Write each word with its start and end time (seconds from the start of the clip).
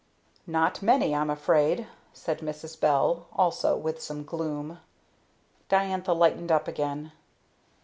"Not 0.47 0.81
many, 0.81 1.13
I'm 1.13 1.29
afraid," 1.29 1.85
said 2.11 2.39
Mrs. 2.39 2.79
Bell, 2.79 3.27
also 3.33 3.77
with 3.77 4.01
some 4.01 4.23
gloom. 4.23 4.79
Diantha 5.69 6.13
lightened 6.13 6.51
up 6.51 6.67
again. 6.67 7.11